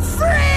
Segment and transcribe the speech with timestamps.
[0.00, 0.55] free!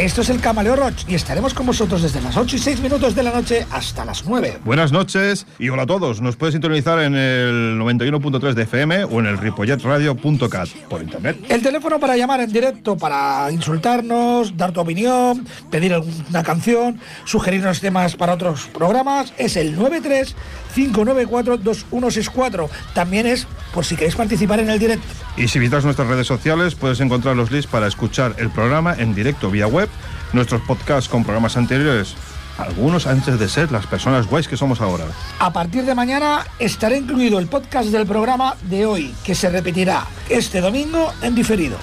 [0.00, 3.14] Esto es el Camaleo Roach y estaremos con vosotros desde las 8 y 6 minutos
[3.14, 4.60] de la noche hasta las 9.
[4.64, 6.22] Buenas noches y hola a todos.
[6.22, 11.44] Nos puedes sintonizar en el 91.3 de FM o en el ripolletradio.cat por internet.
[11.50, 17.80] El teléfono para llamar en directo, para insultarnos, dar tu opinión, pedir alguna canción, sugerirnos
[17.80, 20.34] temas para otros programas es el 93
[20.74, 22.70] 594 2164.
[22.94, 25.06] También es por si queréis participar en el directo.
[25.36, 29.14] Y si visitas nuestras redes sociales, puedes encontrar los links para escuchar el programa en
[29.14, 29.89] directo vía web,
[30.32, 32.14] nuestros podcasts con programas anteriores,
[32.58, 35.04] algunos antes de ser las personas guays que somos ahora.
[35.38, 40.06] A partir de mañana estará incluido el podcast del programa de hoy, que se repetirá
[40.28, 41.78] este domingo en diferido.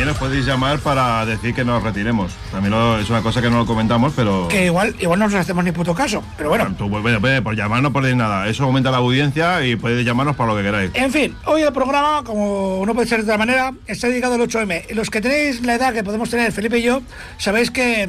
[0.00, 2.32] También nos podéis llamar para decir que nos retiremos.
[2.50, 4.48] También es una cosa que no lo comentamos, pero.
[4.48, 6.74] Que igual, igual no nos hacemos ni puto caso, pero bueno.
[6.78, 8.48] Tú, pues, por llamar no podéis nada.
[8.48, 10.90] Eso aumenta la audiencia y podéis llamarnos para lo que queráis.
[10.94, 14.40] En fin, hoy el programa, como no puede ser de otra manera, está dedicado al
[14.40, 14.90] 8M.
[14.94, 17.02] Los que tenéis la edad que podemos tener Felipe y yo,
[17.36, 18.08] sabéis que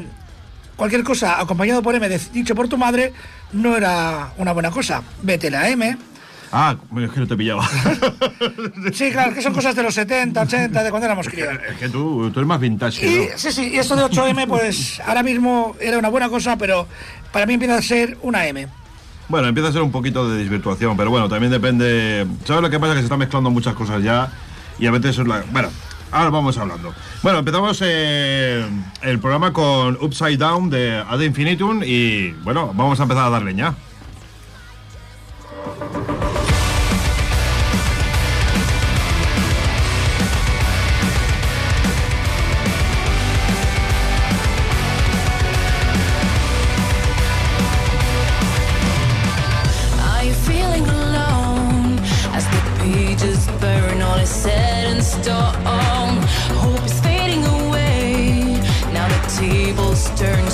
[0.76, 3.12] cualquier cosa acompañado por M, dicho por tu madre,
[3.52, 5.02] no era una buena cosa.
[5.20, 5.98] Vete la M
[6.52, 7.66] Ah, es que no te pillaba.
[8.92, 11.48] sí, claro, que son cosas de los 70, 80, de cuando éramos críos.
[11.70, 13.06] Es que tú, tú eres más vintage.
[13.06, 16.86] Y, Sí, sí, y esto de 8M, pues ahora mismo era una buena cosa, pero
[17.32, 18.68] para mí empieza a ser una M.
[19.28, 22.26] Bueno, empieza a ser un poquito de desvirtuación, pero bueno, también depende.
[22.44, 22.92] ¿Sabes lo que pasa?
[22.92, 24.30] Que se están mezclando muchas cosas ya
[24.78, 25.42] y a veces es la.
[25.52, 25.70] Bueno,
[26.10, 26.92] ahora vamos hablando.
[27.22, 28.62] Bueno, empezamos eh,
[29.00, 33.42] el programa con Upside Down de Ad Infinitum y bueno, vamos a empezar a dar
[33.42, 33.74] leña.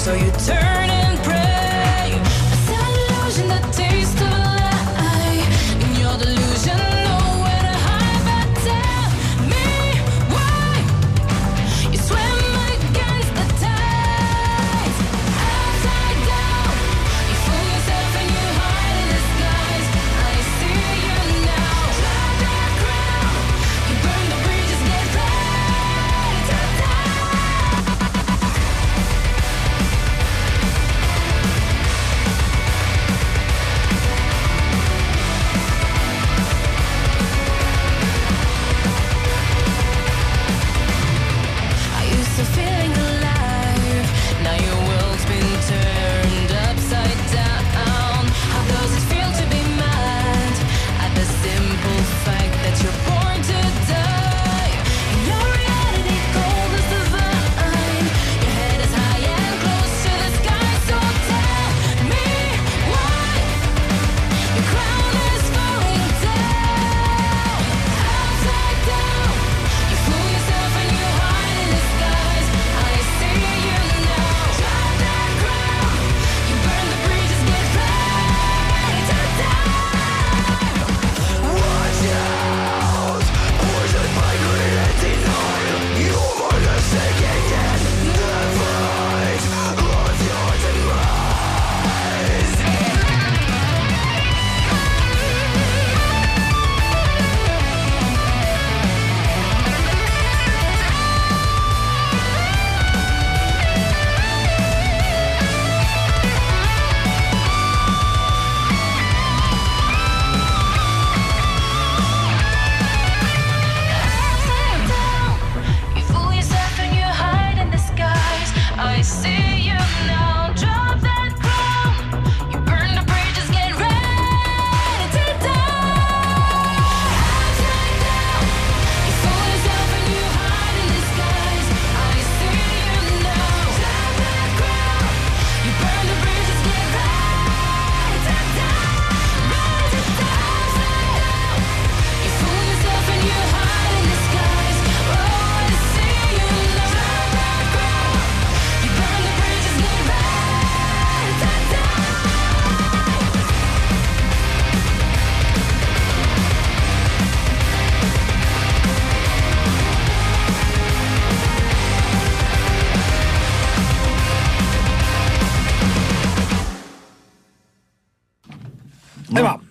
[0.08, 0.67] So you turn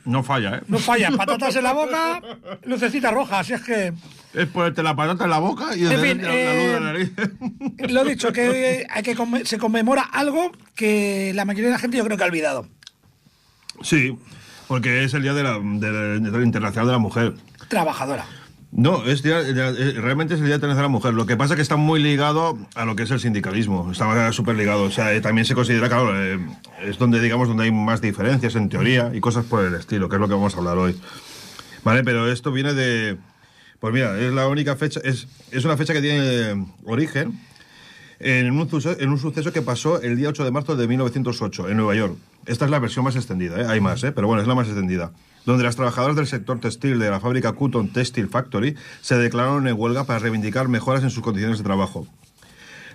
[0.07, 0.61] No falla, ¿eh?
[0.67, 1.11] No falla.
[1.11, 2.21] Patatas en la boca,
[2.65, 3.39] lucecita roja.
[3.39, 3.93] Así es que,
[4.33, 6.77] Es ponerte la patata en la boca y En fin, la, la luz de la
[6.77, 7.11] eh, nariz.
[7.91, 11.97] lo dicho, que, hay que conme- se conmemora algo que la mayoría de la gente
[11.97, 12.67] yo creo que ha olvidado.
[13.81, 14.17] sí,
[14.67, 17.33] porque es el Día de la, de Internacional de la Mujer.
[17.69, 18.25] Trabajadora.
[18.71, 21.13] No, es día- eh, realmente es el Día de la Mujer.
[21.13, 23.91] Lo que pasa es que está muy ligado a lo que es el sindicalismo.
[23.91, 24.83] Está súper ligado.
[24.83, 26.37] O sea, eh, también se considera, claro, eh,
[26.83, 30.15] es donde, digamos, donde hay más diferencias en teoría y cosas por el estilo, que
[30.17, 30.99] es lo que vamos a hablar hoy.
[31.83, 33.17] Vale, pero esto viene de...
[33.79, 37.39] Pues mira, es la única fecha, es, es una fecha que tiene origen
[38.19, 41.69] en un, suceso, en un suceso que pasó el día 8 de marzo de 1908
[41.69, 42.15] en Nueva York.
[42.47, 43.65] Esta es la versión más extendida, ¿eh?
[43.69, 44.11] hay más, ¿eh?
[44.11, 45.11] pero bueno, es la más extendida.
[45.47, 49.79] Donde las trabajadoras del sector textil de la fábrica Cotton Textile Factory se declararon en
[49.79, 52.05] huelga para reivindicar mejoras en sus condiciones de trabajo.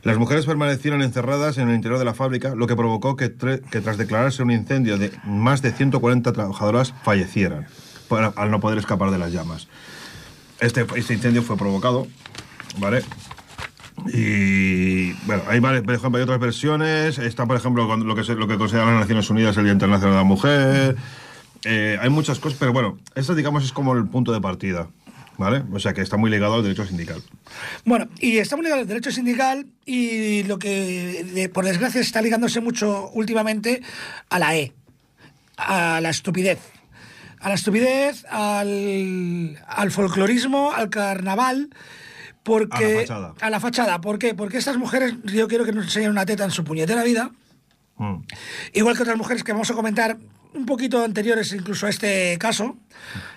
[0.03, 3.97] Las mujeres permanecieron encerradas en el interior de la fábrica, lo que provocó que, tras
[3.97, 7.69] declararse un incendio de más de 140 trabajadoras fallecieran
[8.37, 9.69] al no poder escapar de las llamas.
[10.61, 12.07] Este, este incendio fue provocado,
[12.79, 13.03] ¿vale?
[14.13, 17.19] Y bueno, hay, hay otras versiones.
[17.19, 20.19] Está, por ejemplo, lo que, lo que consideran las Naciones Unidas el Día Internacional de
[20.19, 20.97] la Mujer.
[21.65, 24.89] Eh, hay muchas cosas, pero bueno, esto digamos es como el punto de partida,
[25.39, 25.63] ¿vale?
[25.73, 27.23] O sea que está muy ligado al derecho sindical.
[27.85, 33.11] Bueno, y estamos ligados al derecho sindical y lo que, por desgracia, está ligándose mucho
[33.15, 33.83] últimamente
[34.29, 34.73] a la E,
[35.57, 36.59] a la estupidez.
[37.41, 41.71] A la estupidez, al, al folclorismo, al carnaval,
[42.45, 42.85] porque...
[42.85, 43.35] A la fachada.
[43.41, 44.01] A la fachada.
[44.01, 44.35] ¿Por qué?
[44.35, 47.31] Porque estas mujeres, yo quiero que nos enseñen una teta en su puñetera vida,
[47.99, 48.23] Mm.
[48.73, 50.17] igual que otras mujeres que vamos a comentar
[50.55, 52.77] un poquito anteriores incluso a este caso,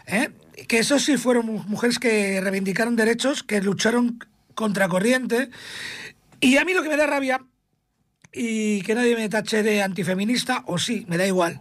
[0.08, 0.30] ¿eh?
[0.68, 4.20] que eso sí fueron mu- mujeres que reivindicaron derechos, que lucharon
[4.54, 5.50] contra corriente.
[6.42, 7.42] Y a mí lo que me da rabia,
[8.34, 11.60] y que nadie me tache de antifeminista, o sí, me da igual,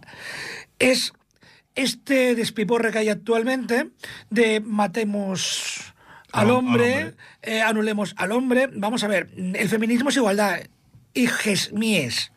[0.79, 1.13] es
[1.75, 3.89] este despiporre que hay actualmente
[4.29, 5.93] de matemos
[6.31, 7.13] al Al- hombre.
[7.41, 8.69] eh, anulemos al hombre.
[8.73, 10.59] Vamos a ver, el feminismo es igualdad,
[11.13, 12.31] hijes míes.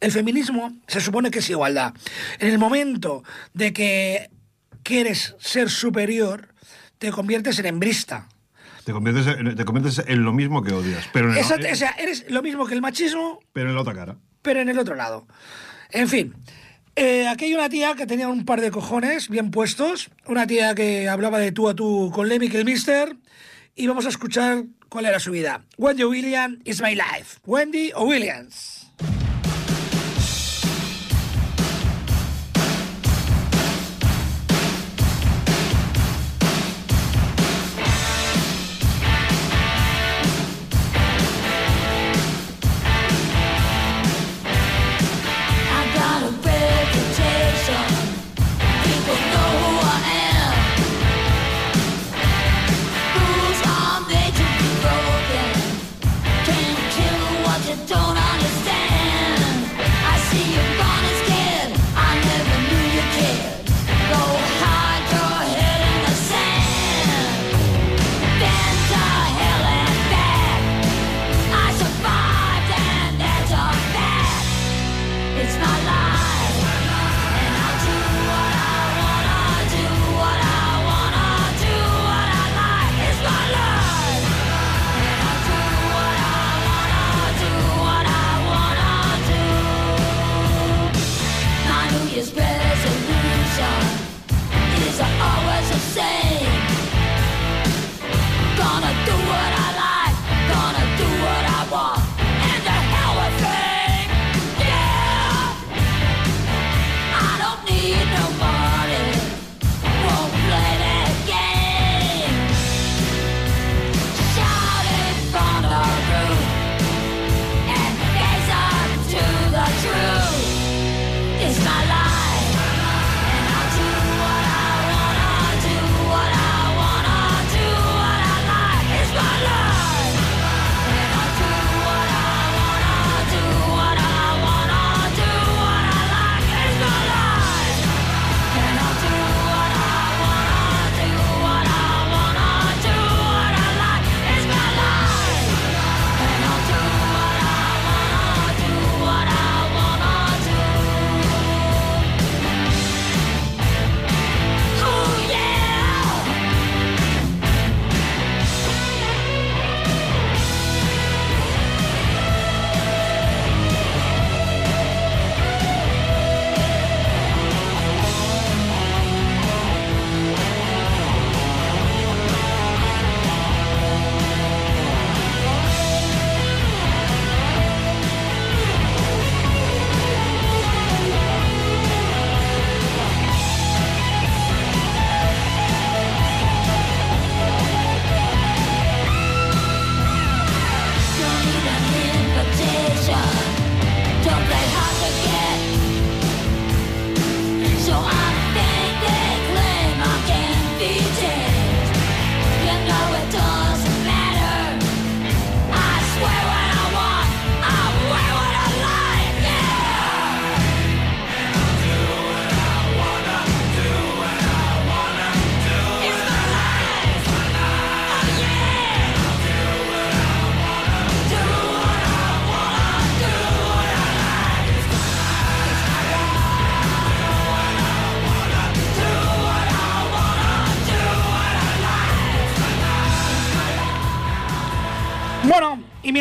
[0.00, 1.94] El feminismo se supone que es igualdad.
[2.38, 4.30] En el momento de que
[4.82, 6.54] quieres ser superior,
[6.98, 8.28] te conviertes en hembrista.
[8.84, 11.90] Te, conviertes en, te conviertes en lo mismo que odias, pero en, Exacto, o sea,
[11.98, 14.16] eres lo mismo que el machismo, pero en la otra cara.
[14.42, 15.26] pero en el otro lado.
[15.90, 16.34] En fin,
[16.96, 20.74] eh, aquí hay una tía que tenía un par de cojones bien puestos, una tía
[20.74, 23.16] que hablaba de tú a tú con Lemmy el Mister,
[23.76, 25.64] y vamos a escuchar cuál era su vida.
[25.76, 27.38] Wendy Williams is my life.
[27.46, 28.90] Wendy o Williams.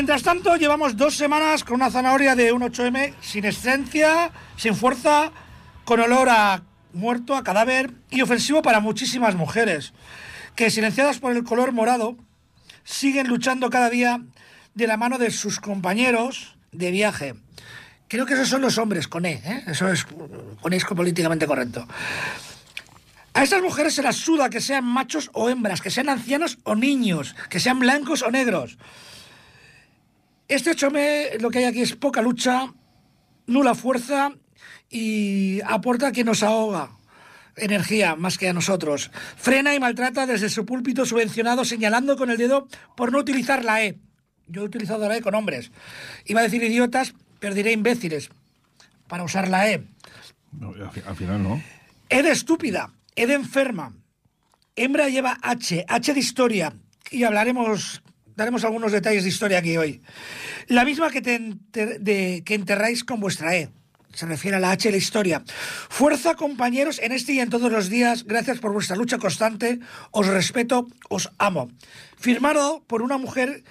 [0.10, 5.32] Mientras tanto llevamos dos semanas con una zanahoria de un 8M sin esencia, sin fuerza,
[5.86, 6.64] con olor a
[6.94, 9.94] muerto, a cadáver y ofensivo para muchísimas mujeres,
[10.56, 12.18] que silenciadas por el color morado,
[12.84, 14.20] siguen luchando cada día
[14.74, 17.36] de la mano de sus compañeros de viaje.
[18.08, 19.64] Creo que esos son los hombres, con E, ¿eh?
[19.68, 20.08] eso es,
[20.60, 21.88] con E es políticamente correcto.
[23.36, 26.74] A estas mujeres se las suda que sean machos o hembras, que sean ancianos o
[26.74, 28.80] niños, que sean blancos o negros.
[30.50, 32.74] Este 8M lo que hay aquí es poca lucha,
[33.48, 34.34] nula fuerza
[34.90, 36.92] y aporta que nos ahoga
[37.56, 39.12] energía más que a nosotros.
[39.38, 43.84] Frena y maltrata desde su púlpito subvencionado señalando con el dedo por no utilizar la
[43.84, 44.00] E.
[44.48, 45.72] Yo he utilizado la E con hombres.
[46.26, 48.30] Iba a decir idiotas, pero diré imbéciles
[49.08, 49.84] para usar la E.
[50.52, 51.62] No, al, fi- al final no.
[52.10, 53.94] E de estúpida, E de enferma.
[54.76, 56.74] Hembra lleva H, H de historia.
[57.12, 58.02] Y hablaremos,
[58.40, 60.02] daremos algunos detalles de historia aquí hoy.
[60.68, 63.70] La misma que, que enterráis con vuestra E.
[64.14, 65.44] Se refiere a la H de la historia.
[65.90, 68.26] Fuerza, compañeros, en este y en todos los días.
[68.26, 69.80] Gracias por vuestra lucha constante.
[70.12, 71.70] Os respeto, os amo.
[72.18, 73.64] Firmado por una mujer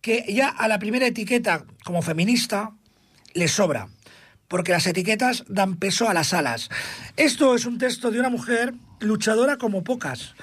[0.00, 2.70] que ya a la primera etiqueta como feminista
[3.34, 3.88] le sobra,
[4.48, 6.70] porque las etiquetas dan peso a las alas.
[7.16, 10.34] Esto es un texto de una mujer luchadora como pocas.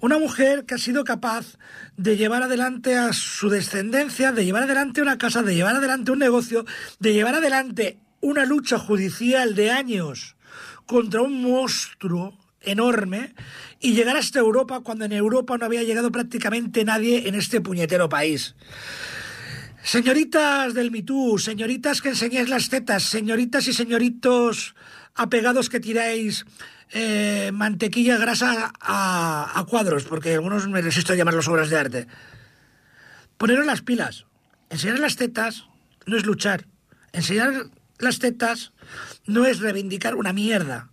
[0.00, 1.56] Una mujer que ha sido capaz
[1.96, 6.18] de llevar adelante a su descendencia, de llevar adelante una casa, de llevar adelante un
[6.18, 6.66] negocio,
[6.98, 10.36] de llevar adelante una lucha judicial de años
[10.84, 13.34] contra un monstruo enorme
[13.80, 18.08] y llegar hasta Europa cuando en Europa no había llegado prácticamente nadie en este puñetero
[18.08, 18.54] país.
[19.82, 24.74] Señoritas del MeToo, señoritas que enseñáis las tetas, señoritas y señoritos
[25.14, 26.44] apegados que tiráis
[26.92, 32.06] eh, mantequilla grasa a, cuadros, porque algunos me resisto a llamarlos obras de arte.
[33.36, 34.26] Poneros las pilas.
[34.70, 35.66] Enseñar las tetas
[36.06, 36.66] no es luchar.
[37.12, 38.72] Enseñar las tetas
[39.26, 40.90] no es reivindicar una mierda.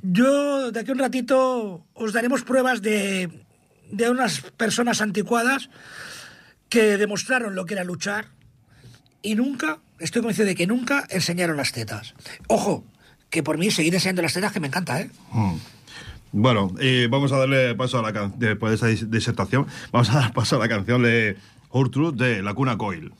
[0.00, 3.44] Yo de aquí a un ratito os daremos pruebas de,
[3.90, 5.70] de unas personas anticuadas
[6.68, 8.28] que demostraron lo que era luchar
[9.22, 12.14] y nunca, estoy convencido de que nunca enseñaron las tetas.
[12.46, 12.84] Ojo,
[13.30, 15.10] que por mí seguir enseñando las tetas que me encanta, ¿eh?
[15.32, 15.54] Mm.
[16.32, 20.10] Bueno, eh, vamos a darle paso a la canción, después de esa dis- disertación, vamos
[20.10, 21.36] a dar paso a la canción de
[21.70, 23.12] Hortruth de La Cuna Coil.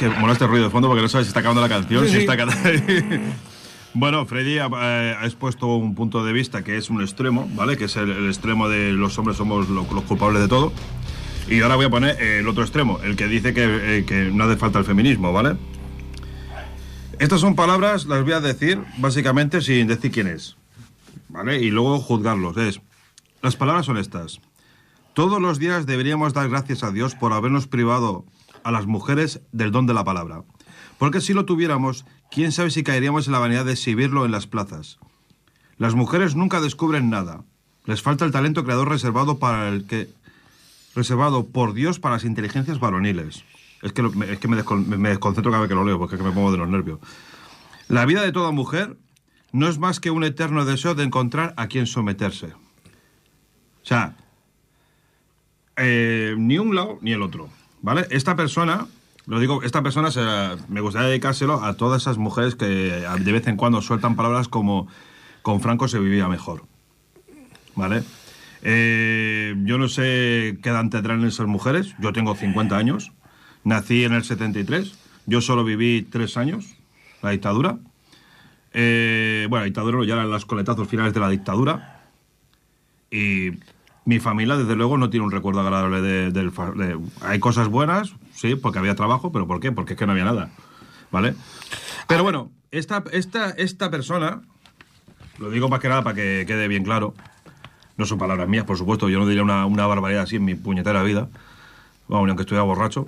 [0.00, 2.12] Que mola este ruido de fondo porque no sabes si está acabando la canción, Sí,
[2.12, 2.36] si está
[3.94, 7.76] Bueno, Freddy ha, eh, ha expuesto un punto de vista que es un extremo, ¿vale?
[7.76, 10.72] Que es el, el extremo de los hombres somos lo- los culpables de todo.
[11.48, 13.64] Y ahora voy a poner eh, el otro extremo, el que dice que,
[13.98, 15.56] eh, que no hace falta el feminismo, ¿vale?
[17.18, 20.56] Estas son palabras, las voy a decir básicamente sin decir quién es,
[21.28, 21.60] ¿vale?
[21.60, 22.56] Y luego juzgarlos.
[22.56, 22.80] Es,
[23.42, 24.40] las palabras son estas.
[25.14, 28.24] Todos los días deberíamos dar gracias a Dios por habernos privado
[28.64, 30.42] a las mujeres del don de la palabra.
[30.98, 34.46] Porque si lo tuviéramos, quién sabe si caeríamos en la vanidad de exhibirlo en las
[34.46, 34.98] plazas.
[35.78, 37.42] Las mujeres nunca descubren nada.
[37.86, 40.08] Les falta el talento creador reservado para el que
[40.94, 43.44] reservado por Dios para las inteligencias varoniles.
[43.82, 44.56] Es que, lo- es que me
[45.08, 46.98] desconcentro cada vez que lo leo porque es que me pongo de los nervios.
[47.88, 48.96] La vida de toda mujer
[49.52, 52.48] no es más que un eterno deseo de encontrar a quien someterse.
[52.48, 54.16] O sea,
[55.76, 57.48] eh, ni un lado ni el otro,
[57.82, 58.06] ¿vale?
[58.10, 58.86] Esta persona,
[59.26, 60.20] lo digo, esta persona se
[60.68, 64.88] me gustaría dedicárselo a todas esas mujeres que de vez en cuando sueltan palabras como
[65.42, 66.64] con Franco se vivía mejor,
[67.74, 68.02] ¿vale?
[68.62, 73.12] Eh, yo no sé qué edad tendrán esas mujeres, yo tengo 50 años,
[73.64, 74.94] nací en el 73,
[75.26, 76.76] yo solo viví tres años,
[77.22, 77.78] la dictadura.
[78.72, 82.02] Eh, bueno, la dictadura ya eran los coletazos finales de la dictadura.
[83.10, 83.50] Y
[84.04, 88.14] mi familia, desde luego, no tiene un recuerdo agradable de- fa- de- hay cosas buenas,
[88.34, 89.72] sí, porque había trabajo, pero ¿por qué?
[89.72, 90.50] Porque es que no había nada,
[91.10, 91.34] ¿vale?
[92.08, 94.40] Pero bueno, esta, esta, esta persona,
[95.38, 97.14] lo digo más que nada para que quede bien claro,
[97.96, 100.54] no son palabras mías, por supuesto, yo no diría una, una barbaridad así en mi
[100.54, 101.28] puñetera vida,
[102.08, 103.06] ni aunque estuviera borracho.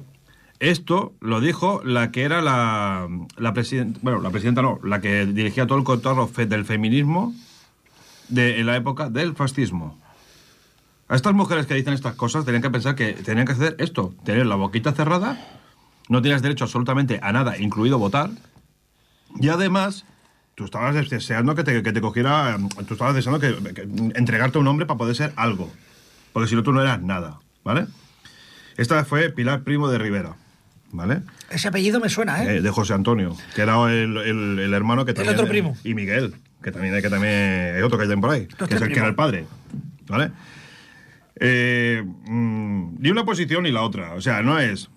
[0.61, 5.27] Esto lo dijo la que era la, la presidenta, bueno, la presidenta no, la que
[5.27, 7.35] dirigía todo el contorno del feminismo
[8.29, 9.99] de, en la época del fascismo.
[11.13, 14.15] A estas mujeres que dicen estas cosas tenían que pensar que tenían que hacer esto,
[14.25, 15.37] tener la boquita cerrada,
[16.09, 18.31] no tienes derecho absolutamente a nada, incluido votar,
[19.39, 20.07] y además
[20.55, 22.57] tú estabas deseando que te, que te cogiera,
[22.89, 23.83] tú estabas deseando que, que
[24.15, 25.71] entregarte un hombre para poder ser algo,
[26.33, 27.89] porque si no tú no eras nada, ¿vale?
[28.79, 30.35] Esta fue Pilar Primo de Rivera,
[30.93, 31.21] ¿vale?
[31.51, 32.57] Ese apellido me suena, ¿eh?
[32.57, 35.35] Eh, de José Antonio, que era el, el- el hermano que también...
[35.35, 35.77] otro primo.
[35.85, 38.79] Y Miguel, que también que también hay otro que hay por ahí, que es el
[38.79, 38.93] primo.
[38.95, 39.45] que era el padre,
[40.09, 40.31] ¿vale?
[41.45, 44.89] Eh, mm, ni una posición ni la otra, o sea, no es...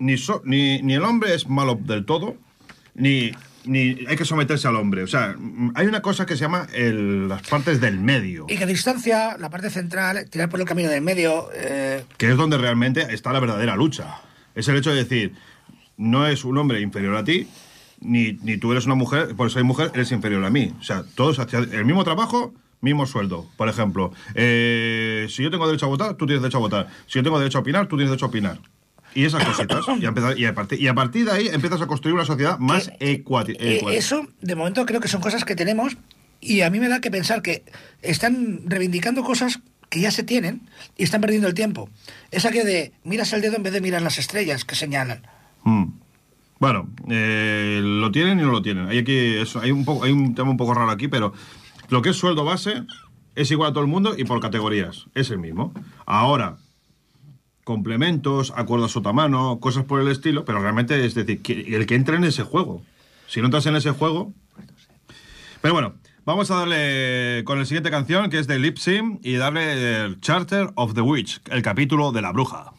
[0.00, 2.36] Ni, so- ni, ni el hombre es malo del todo,
[2.94, 3.30] ni,
[3.64, 5.02] ni hay que someterse al hombre.
[5.02, 8.56] O sea, mm, hay una cosa que se llama el- las partes del medio, Y
[8.56, 11.48] que distancia, la parte central, tirar por el camino del medio.
[11.54, 14.22] eh, que es donde realmente está la verdadera lucha.
[14.56, 15.34] Es el hecho de decir,
[15.98, 17.46] no es un hombre inferior a ti,
[18.00, 20.72] ni, ni tú eres una mujer, por ser mujer eres inferior a mí.
[20.80, 23.46] O sea, todos hacia el mismo trabajo, mismo sueldo.
[23.56, 26.88] Por ejemplo, eh, si yo tengo derecho a votar, tú tienes derecho a votar.
[27.06, 28.58] Si yo tengo derecho a opinar, tú tienes derecho a opinar.
[29.14, 29.84] Y esas cositas.
[30.00, 32.24] y, a empezar- y, a partir, y a partir de ahí empiezas a construir una
[32.24, 33.46] sociedad más eh, ecual.
[33.58, 35.96] eso, de momento, creo que son cosas que tenemos.
[36.40, 37.64] Y a mí me da que pensar que
[38.00, 40.62] están reivindicando cosas que ya se tienen
[40.96, 41.90] y están perdiendo el tiempo.
[42.30, 45.22] Es aquello de miras el dedo en vez de mirar las estrellas que señalan.
[45.64, 45.86] Mm.
[46.60, 48.86] Bueno, eh, lo tienen y no lo tienen.
[48.88, 51.32] Hay aquí eso, hay un poco, hay un tema un poco raro aquí, pero
[51.90, 52.84] lo que es sueldo base
[53.34, 55.72] es igual a todo el mundo y por categorías es el mismo.
[56.06, 56.56] Ahora
[57.64, 62.16] complementos, acuerdos sotamano, cosas por el estilo, pero realmente es decir, que el que entre
[62.16, 62.82] en ese juego.
[63.28, 64.32] Si no entras en ese juego,
[65.60, 69.34] pero bueno, vamos a darle con la siguiente canción que es de Lip Sim y
[69.34, 72.72] darle el Charter of the Witch, el capítulo de la bruja.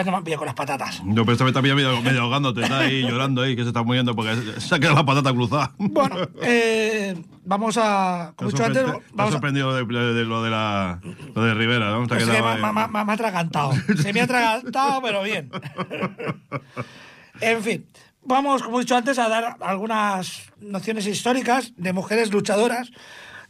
[0.00, 1.02] Vez no me han pillado con las patatas.
[1.04, 3.82] No, pero esta vez también medio, medio ahogándote, está ahí llorando ahí, que se está
[3.82, 5.72] muriendo porque se ha quedado la patata cruzada.
[5.78, 8.32] Bueno, eh, vamos a.
[8.36, 9.30] Como he dicho antes, te ha a.
[9.30, 11.00] sorprendido de, de- de lo de la
[11.34, 12.06] lo de Rivera, ¿no?
[12.06, 13.72] Te ha Es que me, me- me- me- me ha atragantado.
[14.02, 15.50] Se me ha atragantado, pero bien.
[17.40, 17.86] en fin,
[18.24, 22.90] vamos, como he dicho antes, a dar algunas nociones históricas de mujeres luchadoras,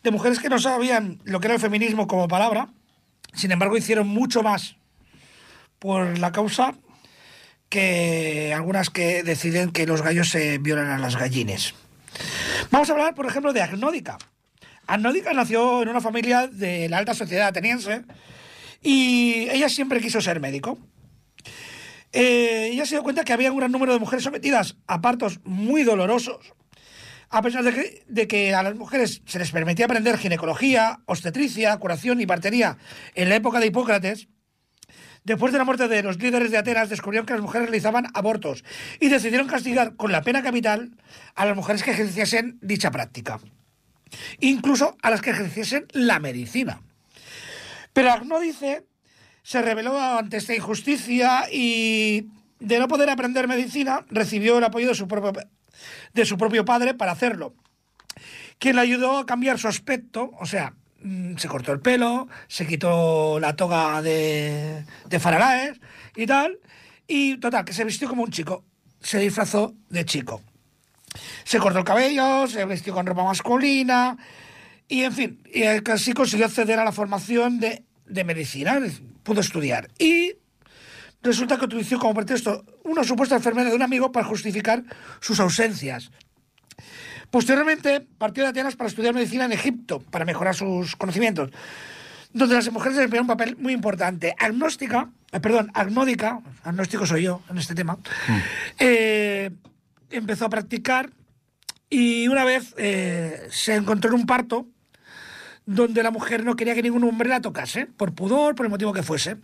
[0.03, 2.69] de mujeres que no sabían lo que era el feminismo como palabra,
[3.35, 4.77] sin embargo hicieron mucho más
[5.81, 6.75] por la causa
[7.69, 11.75] que algunas que deciden que los gallos se violan a las gallines.
[12.71, 14.19] Vamos a hablar, por ejemplo, de Agnódica.
[14.87, 18.03] Agnódica nació en una familia de la alta sociedad ateniense
[18.83, 20.79] y ella siempre quiso ser médico.
[22.12, 25.40] Eh, ella se dio cuenta que había un gran número de mujeres sometidas a partos
[25.45, 26.55] muy dolorosos,
[27.29, 31.77] a pesar de que, de que a las mujeres se les permitía aprender ginecología, obstetricia,
[31.77, 32.79] curación y partería
[33.14, 34.29] en la época de Hipócrates.
[35.25, 38.65] Después de la muerte de los líderes de Atenas, descubrieron que las mujeres realizaban abortos
[39.01, 40.93] y decidieron castigar con la pena capital
[41.35, 43.39] a las mujeres que ejerciesen dicha práctica,
[44.41, 46.81] incluso a las que ejerciesen la medicina.
[47.93, 48.87] Pero Agnódice
[49.43, 52.29] se rebeló ante esta injusticia y,
[52.59, 55.33] de no poder aprender medicina, recibió el apoyo de su propio,
[56.15, 57.55] de su propio padre para hacerlo,
[58.59, 60.75] quien le ayudó a cambiar su aspecto, o sea,
[61.37, 65.81] se cortó el pelo, se quitó la toga de, de Faralaes
[66.17, 66.59] y tal,
[67.07, 68.65] y total, que se vistió como un chico,
[69.01, 70.43] se disfrazó de chico.
[71.45, 74.17] Se cortó el cabello, se vistió con ropa masculina,
[74.89, 78.79] y en fin, y así consiguió acceder a la formación de, de medicina,
[79.23, 79.89] pudo estudiar.
[79.99, 80.35] Y
[81.23, 84.83] resulta que utilizó como pretexto una supuesta enfermedad de un amigo para justificar
[85.21, 86.11] sus ausencias.
[87.31, 91.51] Posteriormente partió de Atenas para estudiar medicina en Egipto, para mejorar sus conocimientos,
[92.33, 94.35] donde las mujeres desempeñaron un papel muy importante.
[94.38, 97.99] Agnóstica, eh, perdón, agnódica, agnóstico soy yo en este tema,
[98.79, 99.51] eh,
[100.11, 101.11] empezó a practicar
[101.88, 104.66] y una vez eh, se encontró en un parto
[105.66, 108.93] donde la mujer no quería que ningún hombre la tocase, por pudor, por el motivo
[108.93, 109.37] que fuese.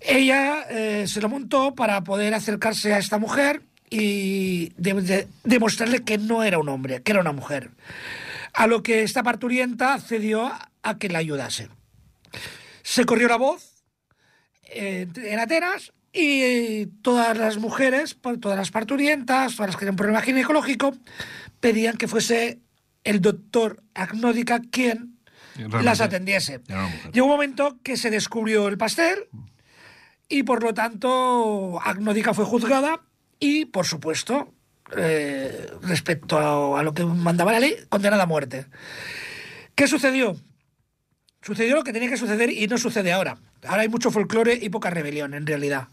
[0.00, 3.62] Ella eh, se lo montó para poder acercarse a esta mujer
[3.94, 7.70] y de- de- demostrarle que no era un hombre, que era una mujer.
[8.54, 10.50] A lo que esta parturienta accedió
[10.82, 11.68] a, que la ayudase.
[12.82, 13.84] Se corrió la voz
[14.64, 19.92] eh, en Atenas y todas las mujeres, por- todas las parturientas, todas las que tenían
[19.94, 20.94] un problema ginecológico,
[21.60, 22.60] pedían que fuese
[23.04, 25.18] el doctor Agnódica quien
[25.54, 26.60] Realmente las atendiese.
[27.12, 29.18] Llegó un momento que se descubrió el pastel
[30.28, 33.02] y por lo tanto Agnódica fue juzgada
[33.42, 34.54] y por supuesto
[34.96, 36.38] eh, respecto
[36.76, 38.66] a, lo que mandaba la ley condenada a muerte.
[39.74, 40.36] ¿Qué sucedió?
[41.40, 43.38] Sucedió lo que tenía que suceder y no sucede ahora.
[43.66, 45.88] Ahora hay mucho folclore y poca rebelión en realidad.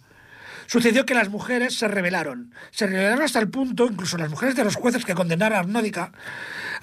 [0.67, 2.53] Sucedió que las mujeres se rebelaron.
[2.69, 6.11] Se rebelaron hasta el punto, incluso las mujeres de los jueces que condenaron a Arnódica,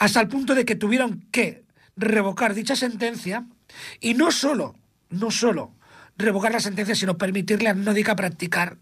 [0.00, 1.62] hasta el punto de que tuvieron que
[1.94, 3.46] revocar dicha sentencia
[4.00, 4.74] y no solo,
[5.10, 5.76] no solo
[6.18, 8.78] revocar la sentencia, sino permitirle a Arnódica practicar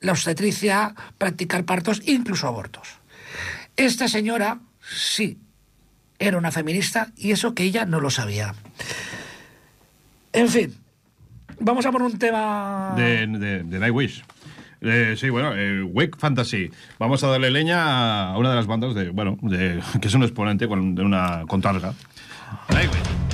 [0.00, 2.88] la obstetricia, practicar partos, incluso abortos.
[3.76, 5.38] Esta señora sí
[6.18, 8.54] era una feminista y eso que ella no lo sabía.
[10.32, 10.74] En fin,
[11.60, 12.94] vamos a por un tema...
[12.96, 14.24] de, de, de Nightwish.
[14.82, 16.70] Eh, sí, bueno, el Wake Fantasy.
[16.98, 20.22] Vamos a darle leña a una de las bandas de, bueno, de, que es un
[20.22, 21.94] exponente con, de una contrarga.
[22.68, 23.25] Nightwish.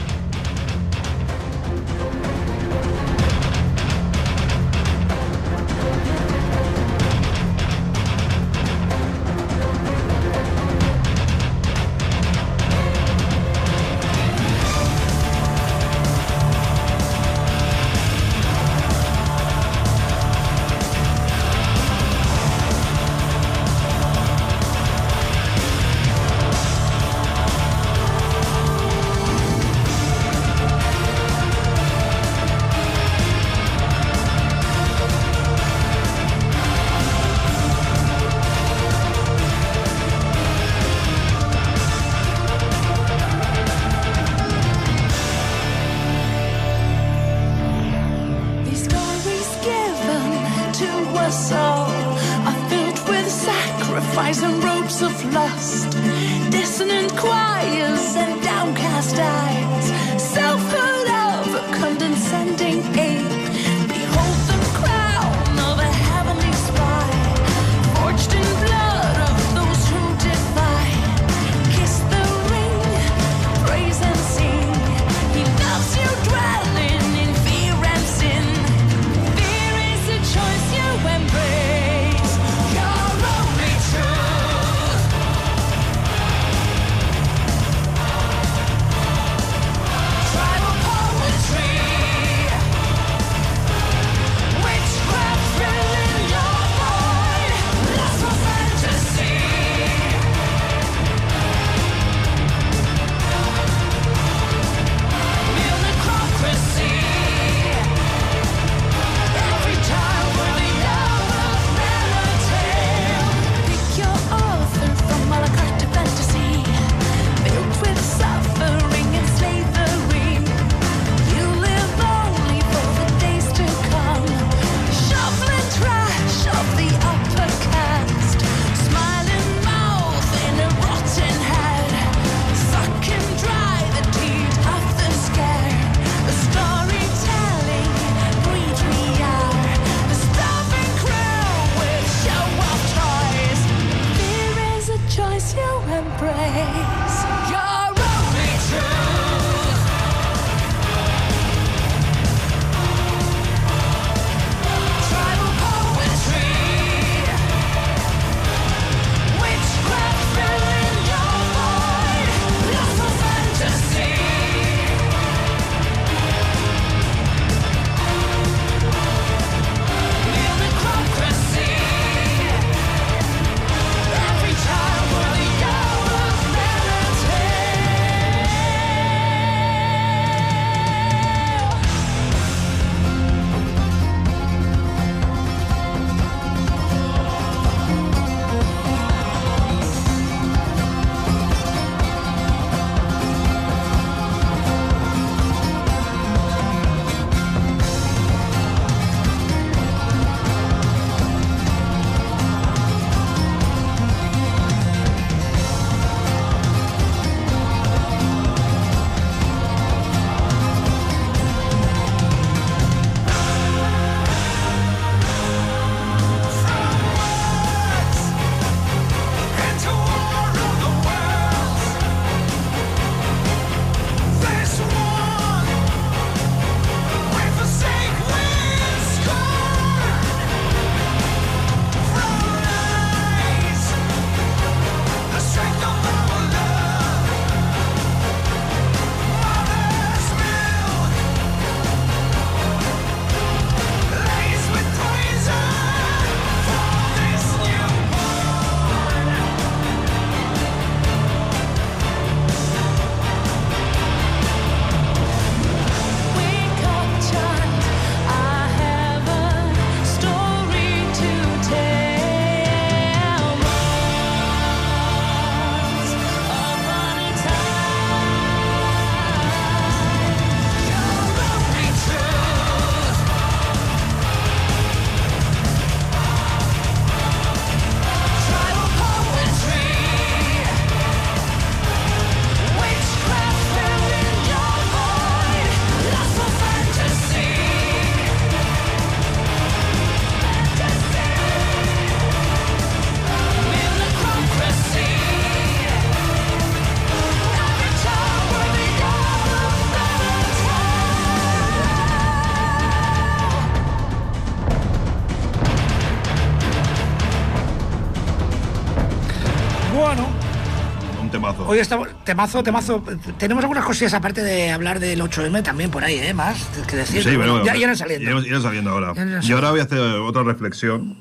[311.73, 313.03] Hoy estamos, temazo, temazo.
[313.39, 316.35] Tenemos algunas cosillas aparte de hablar del 8M también por ahí, ¿eh?
[316.35, 317.25] Más que decir.
[317.25, 318.29] Sí, bueno, ya irán saliendo.
[318.29, 319.15] Irán, irán saliendo ahora.
[319.15, 321.17] Ya Y ahora voy a hacer otra reflexión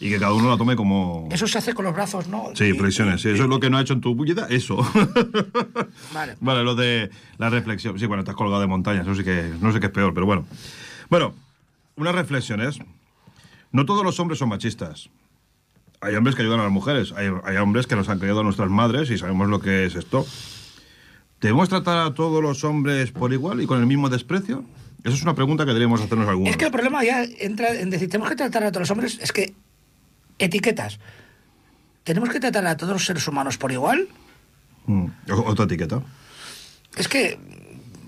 [0.00, 1.28] y que cada uno la tome como.
[1.30, 2.52] Eso se hace con los brazos, ¿no?
[2.54, 3.20] Sí, flexiones.
[3.20, 4.78] Sí, eso es lo que no ha hecho en tu puñeta, eso.
[6.14, 6.36] Vale.
[6.40, 7.98] Vale, lo de la reflexión.
[7.98, 10.24] Sí, bueno, estás colgado de montañas, eso sí que no sé qué es peor, pero
[10.24, 10.46] bueno.
[11.10, 11.34] Bueno,
[11.96, 12.78] unas reflexiones.
[13.72, 15.10] No todos los hombres son machistas.
[16.00, 18.68] Hay hombres que ayudan a las mujeres, hay, hay hombres que nos han criado nuestras
[18.70, 20.26] madres y sabemos lo que es esto.
[21.40, 24.64] ¿Debemos tratar a todos los hombres por igual y con el mismo desprecio?
[25.04, 26.50] Esa es una pregunta que deberíamos hacernos algunos.
[26.50, 29.18] Es que el problema ya entra en decir, tenemos que tratar a todos los hombres,
[29.22, 29.54] es que
[30.38, 30.98] etiquetas.
[32.04, 34.08] ¿Tenemos que tratar a todos los seres humanos por igual?
[34.86, 35.06] Mm,
[35.46, 36.02] Otra etiqueta.
[36.96, 37.38] Es que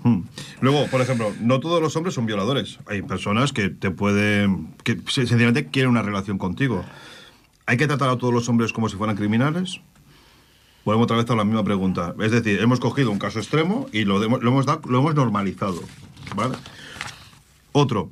[0.01, 0.21] Mm.
[0.61, 2.79] Luego, por ejemplo, no todos los hombres son violadores.
[2.87, 4.73] Hay personas que te pueden.
[4.85, 6.85] que se- sencillamente quieren una relación contigo.
[7.69, 9.79] ¿Hay que tratar a todos los hombres como si fueran criminales?
[10.85, 12.15] Volvemos otra vez a la misma pregunta.
[12.19, 15.79] Es decir, hemos cogido un caso extremo y lo, lo hemos, lo hemos normalizado.
[16.35, 16.57] ¿Vale?
[17.71, 18.09] Otro.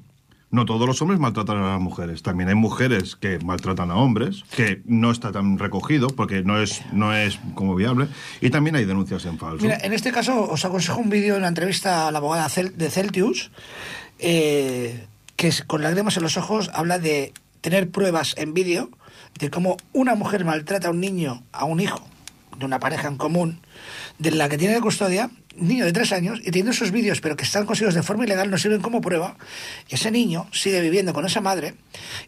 [0.51, 2.21] No todos los hombres maltratan a las mujeres.
[2.21, 6.83] También hay mujeres que maltratan a hombres, que no está tan recogido porque no es,
[6.93, 8.09] no es como viable.
[8.41, 9.63] Y también hay denuncias en falso.
[9.63, 12.89] Mira, en este caso os aconsejo un vídeo en la entrevista a la abogada de
[12.91, 13.49] Celtius,
[14.19, 18.91] eh, que con lágrimas en los ojos habla de tener pruebas en vídeo
[19.37, 22.07] de cómo una mujer maltrata a un niño, a un hijo
[22.57, 23.59] de una pareja en común,
[24.17, 27.35] de la que tiene de custodia, niño de tres años, y teniendo esos vídeos, pero
[27.35, 29.37] que están conseguidos de forma ilegal, no sirven como prueba,
[29.87, 31.75] y ese niño sigue viviendo con esa madre,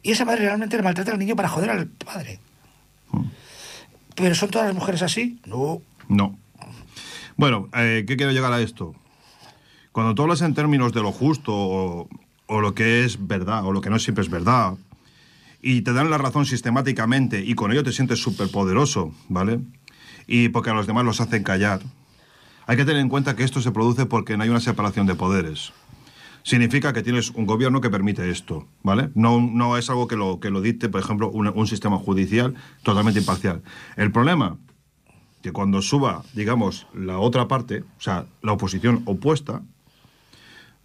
[0.04, 2.40] y esa madre realmente le maltrata al niño para joder al padre.
[4.16, 5.40] ¿Pero son todas las mujeres así?
[5.46, 5.82] No.
[6.08, 6.38] No.
[7.38, 8.94] Bueno, eh, ¿qué quiero llegar a esto?
[9.92, 12.10] Cuando tú hablas en términos de lo justo o,
[12.46, 14.74] o lo que es verdad o lo que no siempre es verdad,
[15.62, 19.60] y te dan la razón sistemáticamente y con ello te sientes súper poderoso, ¿vale?
[20.28, 21.82] Y porque a los demás los hacen callar,
[22.68, 25.16] hay que tener en cuenta que esto se produce porque no hay una separación de
[25.16, 25.74] poderes.
[26.44, 29.10] Significa que tienes un gobierno que permite esto, ¿vale?
[29.16, 32.56] No, no es algo que lo, que lo dicte, por ejemplo, un, un sistema judicial
[32.84, 33.62] totalmente imparcial.
[33.98, 34.58] El problema
[35.42, 39.62] que cuando suba, digamos, la otra parte, o sea, la oposición opuesta,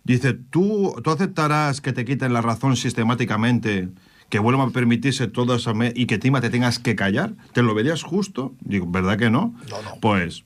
[0.05, 3.89] dice, ¿tú, tú aceptarás que te quiten la razón sistemáticamente,
[4.29, 5.73] que vuelvan a permitirse toda esa...
[5.95, 7.35] y que encima te tengas que callar?
[7.53, 8.55] ¿Te lo verías justo?
[8.61, 9.55] Digo, ¿verdad que no?
[9.71, 10.01] No, no.
[10.01, 10.45] Pues...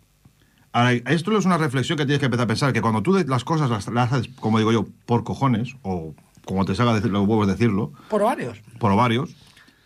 [0.72, 3.44] ahora, esto es una reflexión que tienes que empezar a pensar, que cuando tú las
[3.44, 6.14] cosas las, las haces, como digo yo, por cojones, o
[6.44, 8.58] como te salga decir, los huevos decirlo, Por varios.
[8.78, 9.34] por ovarios,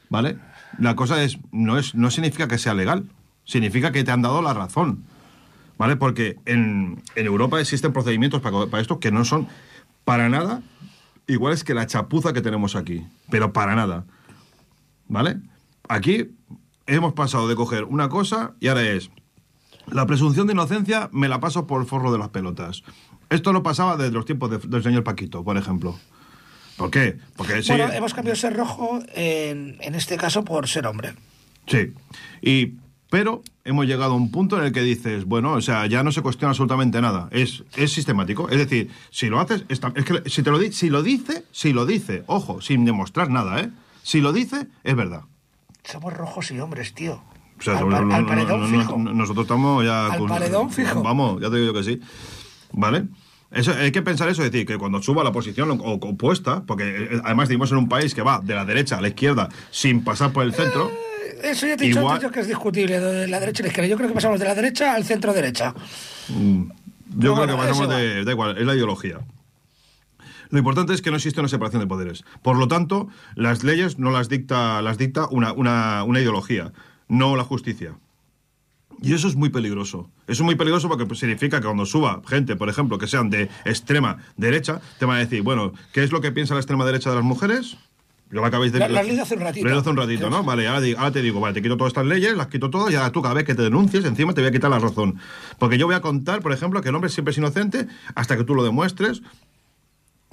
[0.09, 0.37] ¿vale?
[0.79, 3.05] La cosa es no, es, no significa que sea legal,
[3.45, 5.05] significa que te han dado la razón,
[5.77, 5.97] ¿vale?
[5.97, 9.49] Porque en, en Europa existen procedimientos para, para esto que no son
[10.05, 10.63] para nada
[11.27, 14.05] iguales que la chapuza que tenemos aquí, pero para nada,
[15.09, 15.37] ¿vale?
[15.89, 16.31] Aquí
[16.87, 19.11] hemos pasado de coger una cosa y ahora es
[19.87, 22.83] la presunción de inocencia me la paso por el forro de las pelotas.
[23.31, 25.99] Esto no pasaba desde los tiempos de- del señor Paquito, por ejemplo.
[26.77, 27.19] ¿Por qué?
[27.37, 31.15] Porque sí, Bueno, hemos cambiado ser rojo en, en este caso por ser hombre.
[31.67, 31.93] Sí.
[32.43, 32.75] Y,
[33.13, 36.13] pero hemos llegado a un punto en el que dices, bueno, o sea, ya no
[36.13, 37.29] se cuestiona absolutamente nada.
[37.31, 38.49] Es, es sistemático.
[38.49, 41.45] Es decir, si lo haces, está- es que si te lo di- si lo dice,
[41.53, 43.69] si lo dice, ojo, sin demostrar nada, ¿eh?
[44.03, 45.25] Si lo dice, es verdad.
[45.85, 47.23] Somos rojos y hombres, tío.
[47.59, 48.97] O sea, al, no- al paredón no- no- fijo.
[48.97, 51.03] no- nosotros estamos ya Al paredón fijo.
[51.03, 52.01] Vamos, ya te digo yo que sí.
[52.73, 53.05] ¿Vale?
[53.51, 57.21] Eso, hay que pensar eso, es decir, que cuando suba la posición opuesta, porque eh,
[57.25, 60.33] además vivimos en un país que va de la derecha a la izquierda sin pasar
[60.33, 60.91] por el centro.
[61.43, 63.65] Eso ya te he dicho Igual- antes yo que es discutible, de la derecha y
[63.65, 63.89] la izquierda.
[63.89, 65.75] Yo creo que pasamos de la derecha al centro derecha.
[66.29, 68.25] Yo creo que pasamos de.
[68.25, 69.19] Da igual, es la ideología.
[70.51, 72.25] Lo importante es que no existe una separación de poderes.
[72.43, 76.73] Por lo tanto, las leyes no las dicta, las dicta una, una, una ideología,
[77.09, 77.95] no la justicia.
[79.01, 80.11] Y eso es muy peligroso.
[80.29, 83.31] Eso es muy peligroso porque pues, significa que cuando suba gente, por ejemplo, que sean
[83.31, 86.85] de extrema derecha, te van a decir, bueno, ¿qué es lo que piensa la extrema
[86.85, 87.79] derecha de las mujeres?
[88.33, 89.67] Yo lo acabáis de La- las hace un ratito.
[89.67, 90.43] Leído hace un ratito, ¿no?
[90.43, 93.13] Vale, ahora, te digo, vale, te quito todas estas leyes, las quito todas y ahora
[93.13, 95.19] tú cada vez que te denuncies, encima te voy a quitar la razón.
[95.59, 98.45] Porque yo voy a contar, por ejemplo, que el hombre siempre es inocente hasta que
[98.45, 99.21] tú lo demuestres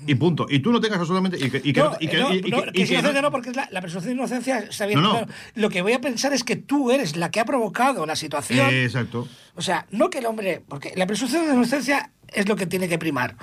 [0.08, 0.46] y punto.
[0.50, 1.46] Y tú no tengas absolutamente...
[1.46, 2.90] Y que, y que no, y que- no, y- y no, que- que y es
[2.90, 5.02] que no- inocente no, porque es la, la presunción de inocencia está bien.
[5.02, 5.28] Claro.
[5.56, 8.70] Lo que voy a pensar es que tú eres la que ha provocado la situación.
[8.70, 9.28] Eh, exacto.
[9.56, 10.64] O sea, no que el hombre.
[10.70, 13.36] Porque la presunción de inocencia es lo que tiene que primar.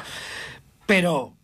[0.87, 1.35] Pero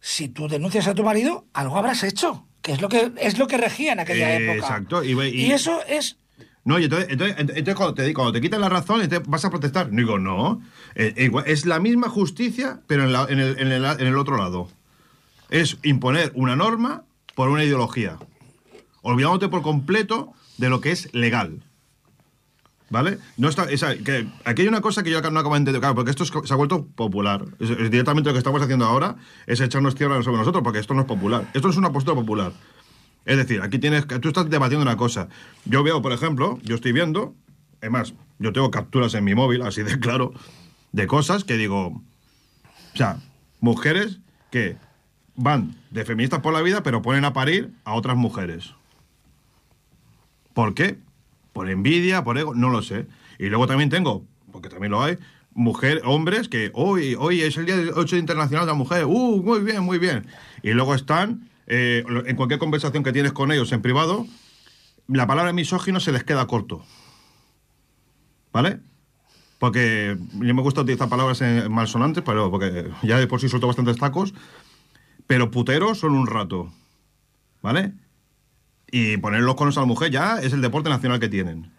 [0.00, 2.46] si tú denuncias a tu marido, algo habrás hecho.
[2.62, 4.58] Que es lo que, es lo que regía en aquella Eh, época.
[4.66, 6.16] exacto, y eso es.
[6.64, 9.50] No, y entonces, entonces, entonces cuando, te, cuando te quitan la razón, entonces vas a
[9.50, 9.90] protestar.
[9.90, 10.62] Digo, no.
[10.94, 14.16] Eh, igual- es la misma justicia, pero en, la- en el, en el- en el
[14.16, 14.70] otro lado.
[15.50, 17.02] Es imponer una norma
[17.34, 18.16] por una ideología.
[19.02, 21.62] Olvidándote por completo de lo que es legal.
[22.92, 23.18] ¿Vale?
[23.38, 26.10] No está, que, aquí hay una cosa que yo no acabo de entender, claro, porque
[26.10, 27.42] esto es- se ha vuelto popular.
[27.58, 29.16] Directamente lo que estamos haciendo ahora
[29.46, 31.48] es echarnos tierra sobre nosotros, porque esto no es popular.
[31.54, 32.52] Esto es una postura popular.
[33.24, 35.28] Es decir, aquí tienes tú estás debatiendo una cosa.
[35.64, 37.34] Yo veo, por ejemplo, yo estoy viendo,
[37.80, 40.34] además, yo tengo capturas en mi móvil, así de claro,
[40.92, 43.16] de cosas que digo, o sea,
[43.60, 44.18] mujeres
[44.50, 44.76] que
[45.34, 48.74] van de feministas por la vida, pero ponen a parir a otras mujeres.
[50.52, 50.98] ¿Por qué?
[51.52, 53.06] Por envidia, por ego, no lo sé.
[53.38, 55.18] Y luego también tengo, porque también lo hay,
[55.54, 59.42] mujer, hombres que hoy, hoy es el día del 8 internacional de la mujer, uh,
[59.42, 60.26] muy bien, muy bien.
[60.62, 64.26] Y luego están, eh, en cualquier conversación que tienes con ellos en privado,
[65.08, 66.84] la palabra misógino se les queda corto.
[68.52, 68.80] ¿Vale?
[69.58, 73.96] Porque yo me gusta utilizar palabras malsonantes, pero porque ya de por sí suelto bastantes
[73.96, 74.34] tacos,
[75.26, 76.72] pero puteros son un rato.
[77.62, 77.92] ¿Vale?
[78.92, 81.72] Y poner los conos a la mujer ya es el deporte nacional que tienen.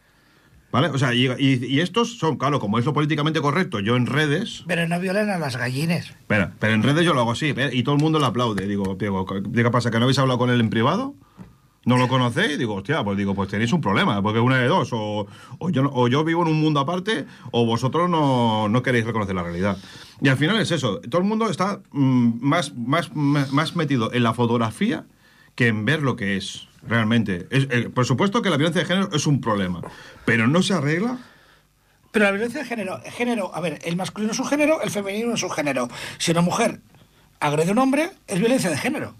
[0.71, 0.87] ¿Vale?
[0.87, 4.63] O sea, y, y- estos son, claro, como es lo políticamente correcto, yo en redes.
[4.65, 6.09] Pero no violen a las gallines.
[6.09, 7.69] Espera, pero en redes yo lo hago así, ¿eh?
[7.71, 8.67] y todo el mundo lo aplaude.
[8.67, 9.91] Digo, digo, ¿qué pasa?
[9.91, 11.13] ¿Que no habéis hablado con él en privado?
[11.85, 12.57] ¿No lo conocéis?
[12.57, 15.27] Digo, hostia, pues digo, pues tenéis un problema, porque una de dos, o,
[15.59, 19.35] o yo, o yo vivo en un mundo aparte, o vosotros no, no queréis reconocer
[19.35, 19.77] la realidad.
[20.21, 24.23] Y al final es eso, todo el mundo está mm, más, más más metido en
[24.23, 25.05] la fotografía
[25.55, 27.47] que en ver lo que es realmente.
[27.49, 29.81] Es, eh, por supuesto que la violencia de género es un problema,
[30.25, 31.17] pero no se arregla.
[32.11, 35.33] Pero la violencia de género, género, a ver, el masculino es un género, el femenino
[35.33, 35.89] es un género.
[36.19, 36.79] Si una mujer
[37.39, 39.15] agrede a un hombre, es violencia de género.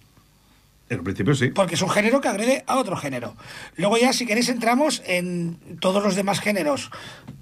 [0.89, 1.47] En principio sí.
[1.47, 3.36] Porque es un género que agrede a otro género.
[3.78, 6.91] Luego ya, si queréis, entramos en todos los demás géneros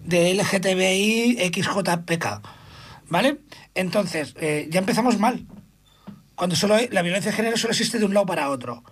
[0.06, 2.42] de LGTBI, XJPK.
[3.10, 3.40] ¿Vale?
[3.76, 5.46] Entonces, eh, ya empezamos mal.
[6.36, 8.84] Cuando solo hay- la violencia de género solo existe de un lado para otro.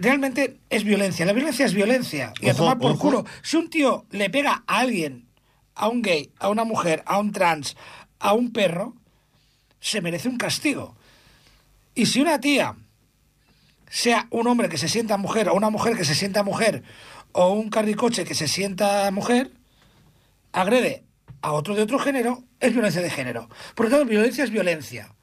[0.00, 1.26] Realmente es violencia.
[1.26, 2.32] La violencia es violencia.
[2.40, 3.00] Y a tomar por ojo.
[3.00, 3.26] culo.
[3.42, 5.28] Si un tío le pega a alguien,
[5.74, 7.76] a un gay, a una mujer, a un trans,
[8.18, 8.96] a un perro,
[9.78, 10.96] se merece un castigo.
[11.94, 12.76] Y si una tía
[13.90, 16.82] sea un hombre que se sienta mujer o una mujer que se sienta mujer
[17.32, 19.52] o un carricoche que se sienta mujer,
[20.52, 21.04] agrede
[21.42, 23.50] a otro de otro género, es violencia de género.
[23.74, 25.14] Por lo tanto, violencia es violencia.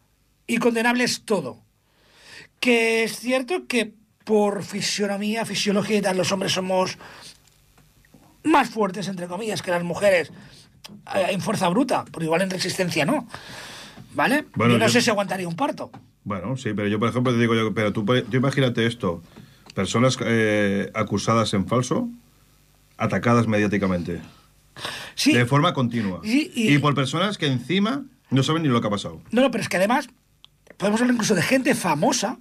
[0.46, 1.64] Y condenable es todo.
[2.60, 3.97] Que es cierto que
[4.28, 6.98] por fisionomía, fisiología y tal, los hombres somos
[8.44, 10.32] más fuertes, entre comillas, que las mujeres
[11.16, 13.26] eh, en fuerza bruta, pero igual en resistencia no.
[14.14, 14.46] ¿Vale?
[14.56, 15.90] Bueno, yo no yo- sé si aguantaría un parto.
[16.26, 19.24] Bueno, sí, pero yo, por ejemplo, te digo yo, pero tú, tú imagínate esto,
[19.74, 22.10] personas eh, acusadas en falso,
[22.98, 24.22] atacadas mediáticamente,
[25.16, 26.20] Sí, de forma continua.
[26.24, 26.74] Sí, y...
[26.76, 29.22] y- por personas que encima no saben ni lo que ha pasado.
[29.32, 30.10] No, no, pero es que además
[30.76, 32.38] podemos hablar incluso de gente famosa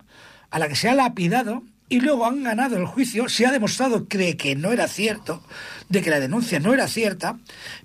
[0.50, 4.08] a la que se ha lapidado y luego han ganado el juicio, se ha demostrado
[4.08, 5.42] que, que no era cierto,
[5.88, 7.38] de que la denuncia no era cierta,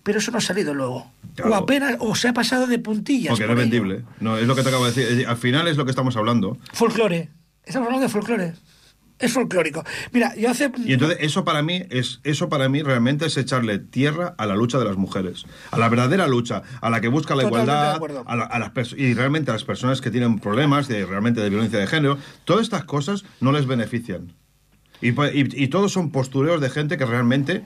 [0.03, 1.11] pero eso no ha salido luego.
[1.35, 1.51] Claro.
[1.51, 3.31] O apenas, o se ha pasado de puntillas.
[3.31, 4.03] Porque no es vendible.
[4.19, 6.57] No, es lo que te acabo de decir, Al final es lo que estamos hablando.
[6.73, 7.29] Folclore.
[7.63, 8.53] Estamos hablando de folclore.
[9.21, 9.83] Es folclórico.
[10.11, 10.71] Mira, yo hace...
[10.85, 14.55] Y entonces eso para mí es eso para mí realmente es echarle tierra a la
[14.55, 18.23] lucha de las mujeres, a la verdadera lucha, a la que busca la Totalmente igualdad,
[18.27, 21.49] a, la- a las y realmente a las personas que tienen problemas de realmente de
[21.49, 24.33] violencia de género, todas estas cosas no les benefician.
[25.01, 27.63] Y, pa- y- y todos son postureos de gente que realmente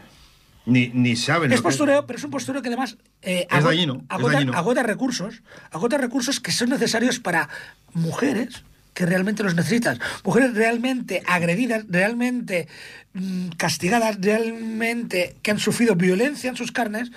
[0.66, 1.52] ni, ni saben.
[1.52, 5.98] Es lo que- postureo, pero es un postureo que además eh, dañino, agota recursos, agota
[5.98, 7.50] recursos que son necesarios para
[7.94, 8.64] mujeres
[8.96, 12.68] que realmente los necesitan, mujeres realmente agredidas, realmente
[13.14, 17.12] mm, castigadas, realmente que han sufrido violencia en sus carnes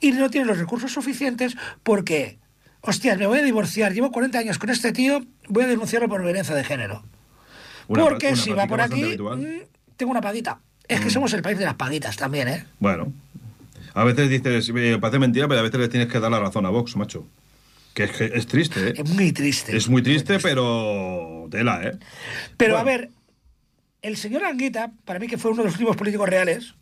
[0.00, 2.38] y no tienen los recursos suficientes porque,
[2.82, 6.22] hostias, me voy a divorciar, llevo 40 años con este tío, voy a denunciarlo por
[6.22, 7.04] violencia de género.
[7.86, 9.38] Una porque una si va por aquí, habitual.
[9.38, 9.60] mm,
[9.96, 10.60] tengo una paguita.
[10.88, 12.66] Es que somos el país de las paguitas también, ¿eh?
[12.80, 13.12] Bueno,
[13.94, 16.66] a veces dices, eh, parece mentira, pero a veces le tienes que dar la razón
[16.66, 17.24] a Vox, macho.
[17.94, 18.94] Que es, que es triste, ¿eh?
[18.96, 19.76] Es muy triste.
[19.76, 21.98] Es muy triste, pero tela, ¿eh?
[22.56, 23.10] Pero a ver,
[24.02, 26.74] el señor Anguita, para mí que fue uno de los últimos políticos reales,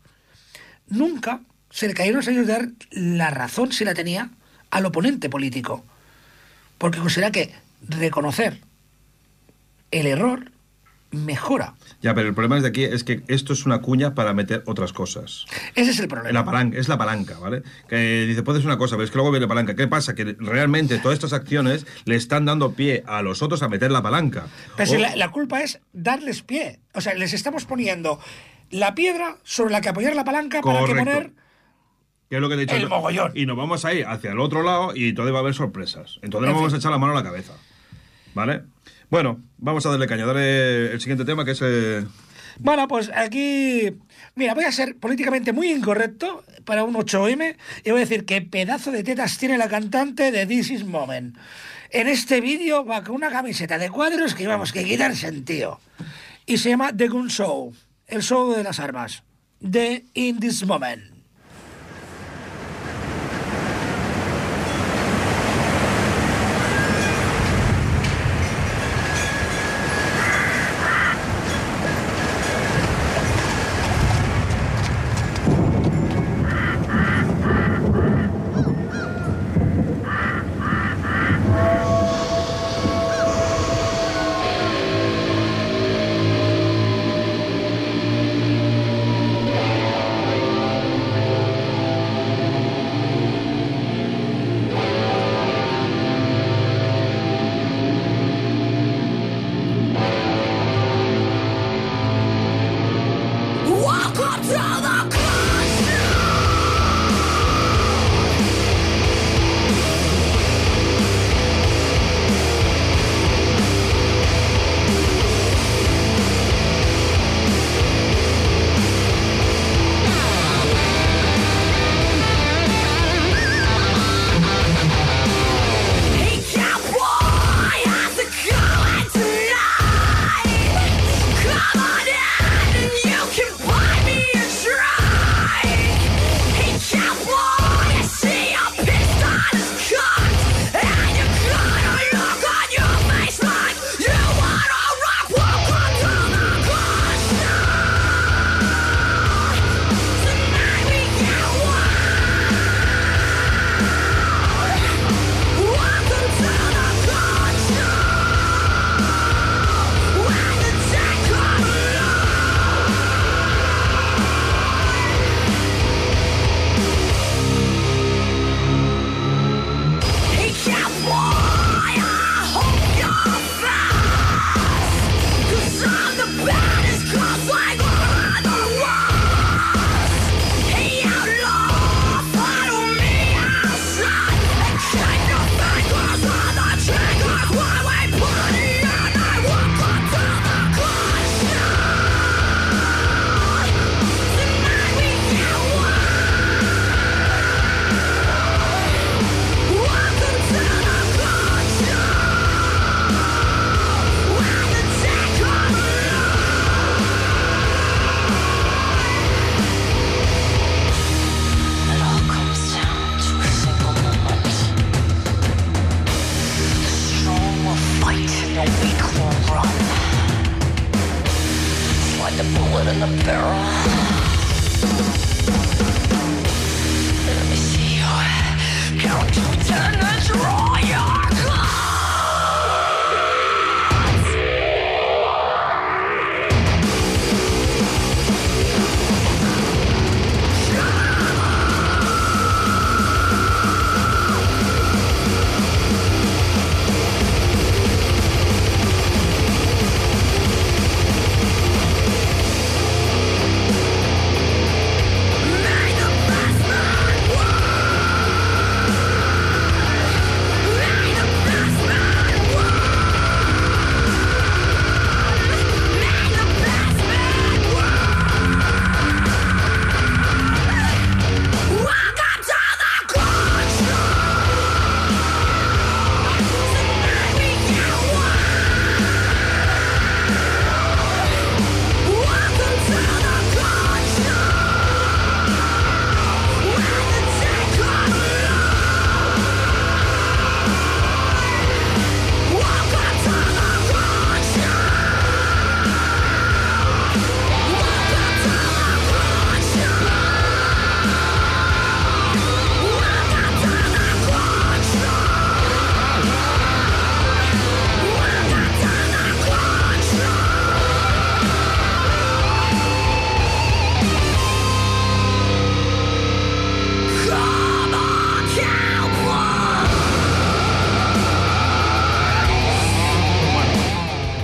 [0.87, 4.29] nunca se le cayeron los años de dar la razón, si la tenía,
[4.69, 5.85] al oponente político.
[6.77, 7.51] Porque considera que
[7.87, 8.59] reconocer
[9.91, 10.51] el error
[11.11, 11.75] mejora.
[12.01, 14.63] Ya, pero el problema es de aquí es que esto es una cuña para meter
[14.65, 15.45] otras cosas.
[15.75, 16.31] Ese es el problema.
[16.31, 17.63] La palanca, es la palanca, ¿vale?
[17.87, 19.75] Que dice, puedes una cosa, pero es que luego viene la palanca.
[19.75, 20.15] ¿Qué pasa?
[20.15, 24.01] Que realmente todas estas acciones le están dando pie a los otros a meter la
[24.01, 24.47] palanca.
[24.77, 26.79] Pero si la, la culpa es darles pie.
[26.93, 28.19] O sea, les estamos poniendo
[28.69, 31.31] la piedra sobre la que apoyar la palanca para que poner
[32.29, 33.31] que es lo que te he dicho el mogollón.
[33.33, 36.19] Y nos vamos a ir hacia el otro lado y entonces va a haber sorpresas.
[36.21, 37.53] Entonces En nos vamos a echar la mano a la cabeza.
[38.35, 38.61] ¿Vale?
[39.09, 41.61] Bueno, vamos a darle caña, darle el siguiente tema que es...
[41.63, 42.05] Eh...
[42.59, 43.97] Bueno, pues aquí,
[44.35, 48.41] mira, voy a ser políticamente muy incorrecto para un 8M y voy a decir que
[48.41, 51.37] pedazo de tetas tiene la cantante de This Is Moment.
[51.89, 55.79] En este vídeo va con una camiseta de cuadros que vamos que quitar sentido.
[56.45, 57.73] Y se llama The Gun Show,
[58.05, 59.23] el show de las armas.
[59.59, 61.18] The In This Moment.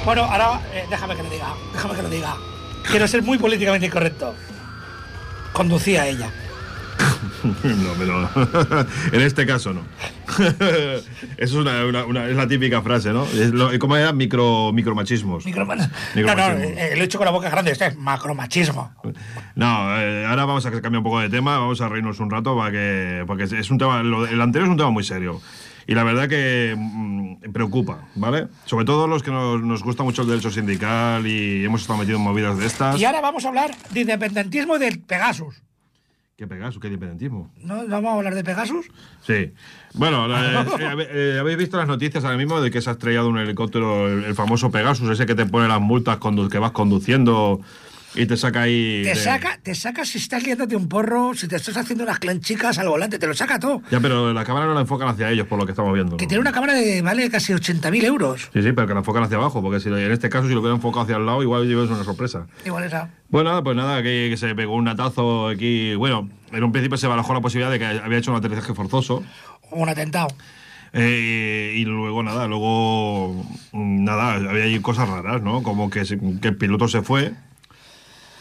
[0.06, 2.36] Bueno, ahora eh, déjame que lo diga, déjame que lo diga.
[2.90, 4.36] Quiero ser muy políticamente correcto.
[5.52, 6.30] Conducía ella.
[7.44, 8.30] No, pero
[9.12, 9.82] en este caso no.
[11.38, 11.84] es, una,
[12.28, 13.26] es la típica frase, ¿no?
[13.26, 14.14] Es lo, ¿Cómo era?
[14.14, 15.46] Micro, micromachismos.
[15.46, 15.92] Micromachismos.
[16.16, 18.92] No, no, eh, eh, lo he hecho con la boca grande, esto es macromachismo.
[19.56, 22.58] No, eh, ahora vamos a cambiar un poco de tema, vamos a reírnos un rato
[22.58, 25.42] para que, porque es un tema, el anterior es un tema muy serio.
[25.88, 28.48] Y la verdad que mm, preocupa, ¿vale?
[28.66, 32.20] Sobre todo los que nos, nos gusta mucho el derecho sindical y hemos estado metidos
[32.20, 33.00] en movidas de estas.
[33.00, 35.62] Y ahora vamos a hablar de independentismo y del Pegasus.
[36.38, 36.82] ¿Qué Pegasus?
[36.82, 37.50] ¿Qué independentismo?
[37.62, 38.88] ¿No ¿No vamos a hablar de Pegasus?
[39.26, 39.54] Sí.
[39.94, 42.94] Bueno, la- eh, habe- eh, habéis visto las noticias ahora mismo de que se ha
[42.94, 46.18] estrellado un helicóptero, el, el famoso Pegasus, ese que te pone las multas
[46.52, 47.62] que vas conduciendo
[48.16, 49.02] y te saca ahí.
[49.04, 52.20] Te de- saca, te saca si estás liándote un porro, si te estás haciendo unas
[52.20, 53.82] clanchicas al volante, te lo saca todo.
[53.92, 56.18] Ya, pero la cámara no la enfocan hacia ellos, por lo que estamos viendo.
[56.18, 56.30] Que ¿no?
[56.30, 58.50] tiene una cámara de vale casi 80.000 euros.
[58.54, 60.60] Sí, sí, pero que la enfocan hacia abajo, porque si en este caso, si lo
[60.62, 62.48] hubieran enfocado hacia el lado, igual es una sorpresa.
[62.66, 63.10] Igual esa.
[63.30, 65.96] Bueno, nada, pues nada, que, que se pegó un natazo aquí.
[65.96, 69.24] Bueno, en un principio se barajó la posibilidad de que había hecho un aterrizaje forzoso.
[69.72, 70.28] Un atentado.
[70.94, 73.34] Eh, y luego nada, luego
[73.74, 75.62] mm, nada, había ahí cosas raras, ¿no?
[75.62, 76.04] Como que,
[76.42, 77.34] que el piloto se fue,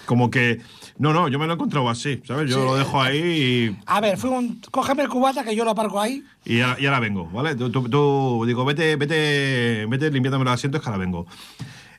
[0.06, 0.60] como que
[0.98, 2.48] no, no, yo me lo he encontrado así, ¿sabes?
[2.50, 2.64] Yo Sí.
[2.64, 4.60] lo dejo ahí A ver, fue un.
[4.70, 6.22] Cógeme el cubata que yo lo aparco ahí.
[6.44, 7.54] y, y, ahora, y ahora vengo, ¿vale?
[7.56, 11.26] Tú, tú- tú, digo, vete, vete, vete limpiándome los asientos que ahora vengo.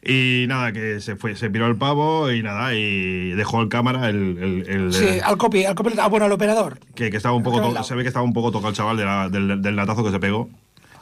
[0.07, 4.07] Y nada, que se fue, se piró el pavo y nada, y dejó el cámara,
[4.09, 6.77] el, el- el- Sí, al copy, al copy, ah, bueno, al operador.
[6.93, 8.97] que, que estaba un poco, to- se ve que estaba un poco tocado el chaval
[8.97, 10.47] de la- del, del latazo que se pegó.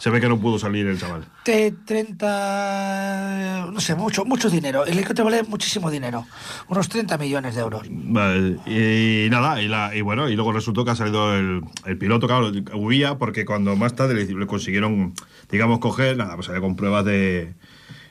[0.03, 1.23] Se ve que no pudo salir el chaval.
[1.45, 3.71] T30.
[3.71, 4.85] No sé, mucho, mucho dinero.
[4.85, 6.25] El helicóptero vale muchísimo dinero.
[6.67, 7.83] Unos 30 millones de euros.
[7.89, 11.97] Vale, y, nada, y, la, y bueno, y luego resultó que ha salido el, el
[11.97, 15.13] piloto, claro, huía porque cuando más tarde le, le consiguieron,
[15.49, 17.53] digamos, coger, nada, pues había con pruebas de,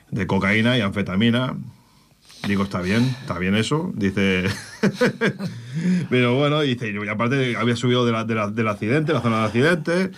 [0.09, 1.55] de cocaína y anfetamina.
[2.47, 4.45] Digo, está bien, está bien eso, dice.
[6.09, 9.35] Pero bueno, dice, y aparte había subido de la- de la- del accidente, la zona
[9.37, 10.09] del accidente,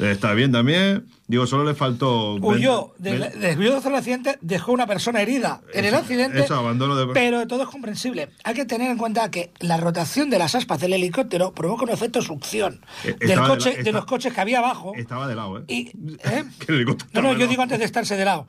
[0.00, 1.06] está bien también.
[1.28, 2.34] Digo, solo le faltó.
[2.34, 6.40] Huyó, ven- del, ven- desvió del accidente, dejó una persona herida en el accidente.
[6.40, 8.30] eso, abandono de- Pero todo es comprensible.
[8.42, 11.90] Hay que tener en cuenta que la rotación de las aspas del helicóptero provoca un
[11.90, 14.92] efecto succión Eh, del estaba de coche, la- de los coches que había abajo.
[14.96, 15.64] Estaba de lado, ¿eh?
[15.68, 15.80] Y,
[16.24, 16.44] ¿eh?
[16.58, 17.50] Que el helicóptero No, no, de yo lado.
[17.50, 18.46] digo antes de estarse de lado.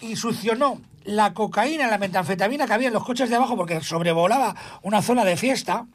[0.00, 4.54] Y succionó la cocaína, la metanfetamina que había en los coches de abajo porque sobrevolaba
[4.82, 5.86] una zona de fiesta.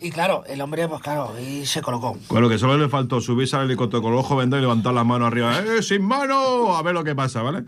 [0.00, 2.16] Y claro, el hombre, pues claro, y se colocó.
[2.28, 5.06] Bueno, que solo le faltó subirse al helicóptero con el ojo vendado y levantar las
[5.06, 5.58] manos arriba.
[5.60, 6.76] ¡Eh, sin mano!
[6.76, 7.64] A ver lo que pasa, ¿vale?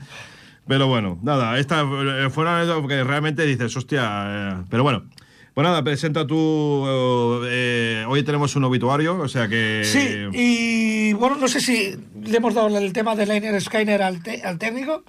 [0.67, 4.25] Pero bueno, nada, esta eh, fue una porque realmente dices, hostia.
[4.29, 5.05] eh, pero bueno,
[5.59, 6.85] pues nada, presenta tú.
[7.47, 9.83] eh, hoy tenemos un obituario, o sea que.
[9.85, 14.23] Sí, y bueno, no sé si le hemos dado el tema de Liner Skyner al,
[14.45, 15.03] al técnico.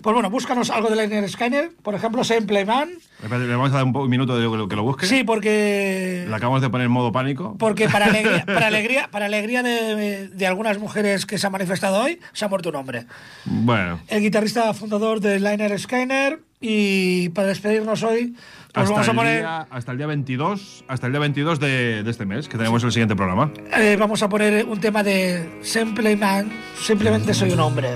[0.00, 2.88] Pues bueno, búscanos algo de Liner Skyner, por ejemplo, Simple Man.
[3.22, 5.04] Espérate, Le vamos a dar un, un minuto de lo, que lo busque.
[5.04, 6.24] Sí, porque.
[6.26, 7.56] Le acabamos de poner en modo pánico.
[7.58, 12.02] Porque para alegría, para alegría, para alegría de, de algunas mujeres que se han manifestado
[12.02, 13.04] hoy, se ha muerto un hombre.
[13.44, 14.00] Bueno.
[14.08, 16.40] El guitarrista fundador de Liner Skyner.
[16.62, 18.34] Y para despedirnos hoy,
[18.72, 19.38] pues Hasta vamos a el, poner.
[19.40, 22.82] día, hasta el día 22, hasta el día 22 de, de este mes, que tenemos
[22.84, 23.50] el siguiente programa.
[23.76, 26.50] eh, vamos a poner un tema de Simple Man.
[26.80, 27.90] Simplemente soy un hombre.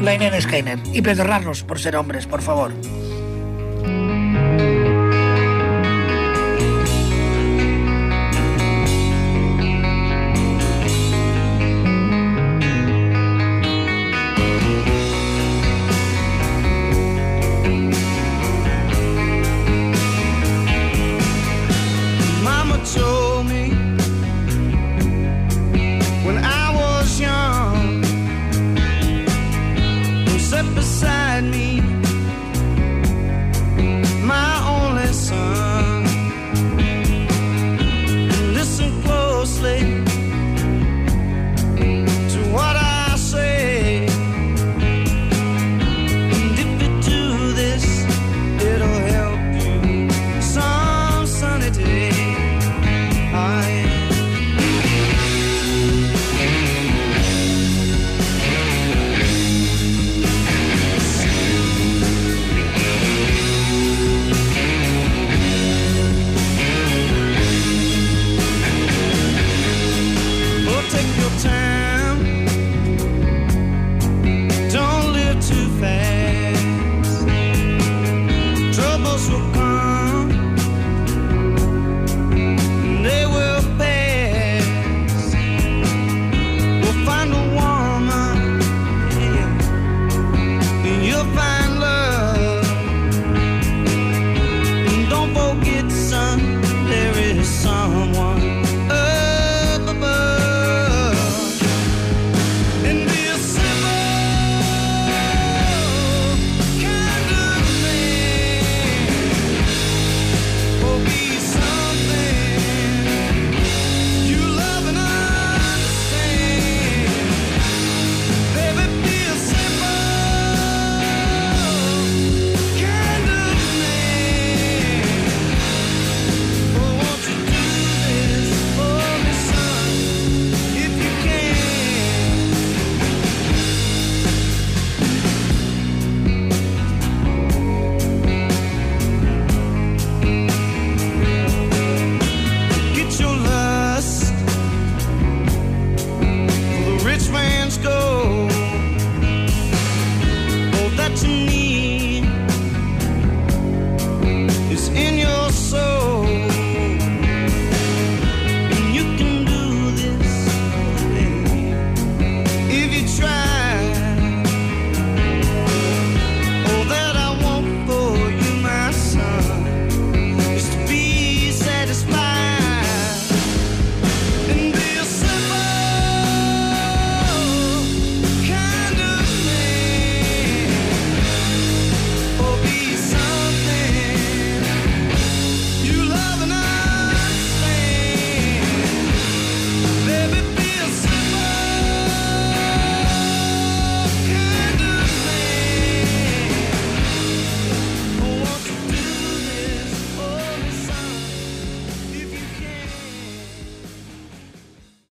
[0.00, 0.78] Liner Skyner.
[0.92, 2.72] Y perdonarnos por ser hombres, por favor.